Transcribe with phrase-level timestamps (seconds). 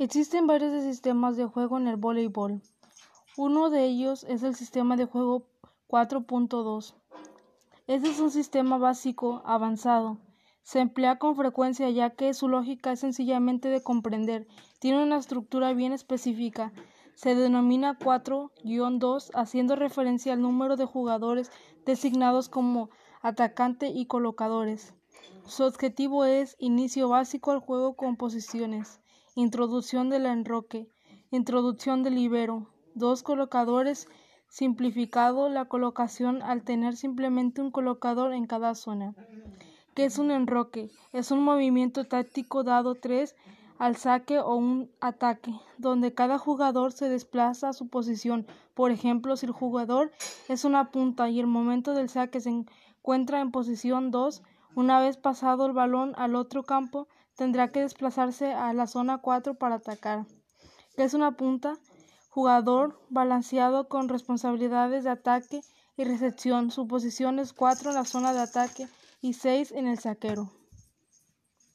[0.00, 2.62] Existen varios sistemas de juego en el voleibol.
[3.36, 5.46] Uno de ellos es el sistema de juego
[5.88, 6.94] 4.2.
[7.86, 10.16] Este es un sistema básico avanzado.
[10.62, 14.48] Se emplea con frecuencia ya que su lógica es sencillamente de comprender.
[14.78, 16.72] Tiene una estructura bien específica.
[17.14, 21.52] Se denomina 4-2 haciendo referencia al número de jugadores
[21.84, 22.88] designados como
[23.20, 24.94] atacante y colocadores.
[25.44, 29.02] Su objetivo es inicio básico al juego con posiciones,
[29.34, 30.88] introducción del enroque,
[31.30, 34.08] introducción del libero, dos colocadores,
[34.48, 39.14] simplificado la colocación al tener simplemente un colocador en cada zona.
[39.94, 40.90] ¿Qué es un enroque?
[41.12, 43.36] Es un movimiento táctico dado tres
[43.78, 48.46] al saque o un ataque, donde cada jugador se desplaza a su posición.
[48.74, 50.12] Por ejemplo, si el jugador
[50.48, 54.42] es una punta y el momento del saque se encuentra en posición 2,
[54.74, 59.54] una vez pasado el balón al otro campo, tendrá que desplazarse a la zona 4
[59.54, 60.26] para atacar.
[60.96, 61.78] ¿Qué es una punta?
[62.28, 65.60] Jugador balanceado con responsabilidades de ataque
[65.96, 66.70] y recepción.
[66.70, 68.88] Su posición es 4 en la zona de ataque
[69.20, 70.50] y 6 en el saquero.